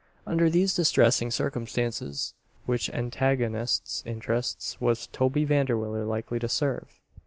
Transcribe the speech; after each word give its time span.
Under 0.25 0.49
these 0.49 0.73
distressing 0.73 1.29
circumstances, 1.29 2.33
which 2.65 2.89
antagonist's 2.89 4.01
interests 4.03 4.81
was 4.81 5.05
Toby 5.05 5.45
Vanderwiller 5.45 6.05
likely 6.05 6.39
to 6.39 6.49
serve? 6.49 6.99